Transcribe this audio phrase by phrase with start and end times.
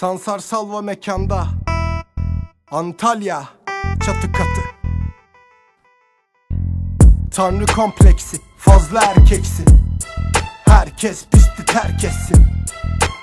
[0.00, 1.46] Sansar Salva mekanda.
[2.70, 3.44] Antalya
[4.06, 4.60] Çatı katı.
[7.34, 9.64] Tanrı kompleksi Fazla erkeksi.
[10.64, 12.46] Herkes pisti terk etsin.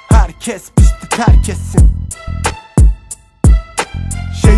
[0.09, 2.06] Herkes pisti terk etsin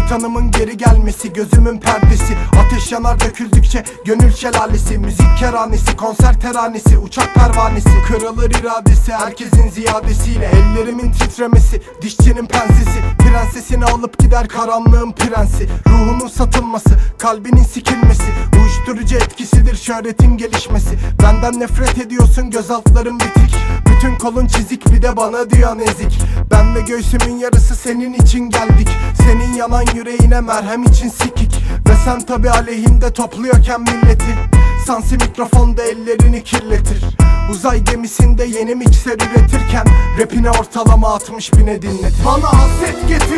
[0.10, 2.38] Şeytanımın geri gelmesi gözümün perdesi.
[2.60, 4.98] Ateş yanar döküldükçe gönül şelalesi.
[4.98, 7.90] Müzik keranesi konser teranesi uçak pervanesi.
[8.08, 10.46] Kırılır iradesi herkesin ziyadesiyle.
[10.46, 15.70] Ellerimin titremesi dişçinin pensesi Prensesini alıp gider karanlığın prensi.
[15.88, 18.24] Ruhunun satılması kalbinin sikilmesi.
[18.62, 21.00] Uyuşturucu etkisidir şöhretin gelişmesi.
[21.24, 23.49] Benden nefret ediyorsun göz altların bitik
[24.00, 26.20] bütün kolun çizik bir de bana diyor ezik.
[26.52, 28.90] Ben ve göğsümün yarısı senin için geldik.
[29.18, 31.64] Senin yanan yüreğine merhem için sikik.
[31.90, 34.36] Ve sen tabi aleyhinde topluyorken milleti.
[34.88, 37.04] Sansi mikrofonda ellerini kirletir.
[37.52, 39.86] Uzay gemisinde yeni mikser üretirken
[40.20, 42.26] Rapine ortalama 60 bine dinletir.
[42.26, 43.29] Bana haset getir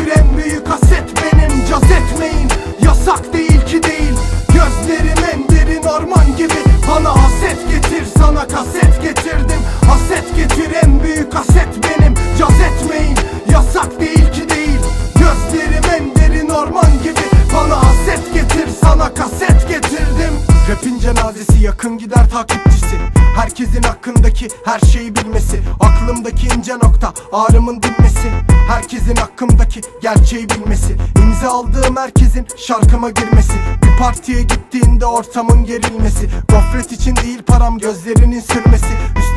[10.74, 12.14] en büyük haset benim.
[12.38, 13.16] Caz etmeyin
[13.52, 14.80] yasak değil ki değil.
[15.14, 17.20] Gözlerim en derin orman gibi.
[17.54, 20.34] Bana haset getir sana kaset getirdim.
[20.70, 22.96] Rapin cenazesi yakın gider takipçisi.
[23.36, 25.60] Herkesin hakkındaki her şeyi bilmesi.
[25.80, 28.28] Aklımdaki ince nokta ağrımın dinmesi.
[28.68, 30.96] Herkesin hakkımdaki gerçeği bilmesi.
[31.22, 33.52] İmza aldığım herkesin şarkıma girmesi.
[33.82, 36.28] Bir partiye gittiğinde ortamın gerilmesi.
[36.48, 38.86] Gofret için değil param gözlerinin sürmesi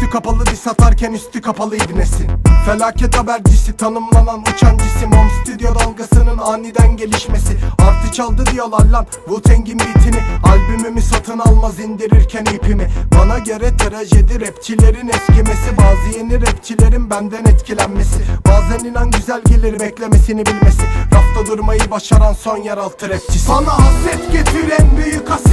[0.06, 2.28] Üstü kapalı dis atarken üstü kapalı ibnesin
[2.66, 7.58] Felaket habercisi tanımlanan uçan cisim Home stüdyo dalgasının aniden gelişmesi.
[7.80, 10.24] Artı çaldı diyorlar lan Wu-Tang'in beatini.
[10.44, 12.90] Albümümü satın almaz indirirken ipimi.
[13.20, 15.78] Bana göre trajedi rapçilerin eskimesi.
[15.78, 18.20] Bazı yeni rapçilerin benden etkilenmesi.
[18.48, 20.82] Bazen inan güzel gelir beklemesini bilmesi.
[21.14, 23.50] Rafta durmayı başaran son yeraltı rapçisi.
[23.50, 25.45] Bana haset getir en büyük haset